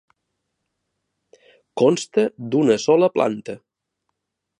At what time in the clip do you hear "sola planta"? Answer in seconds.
2.85-3.57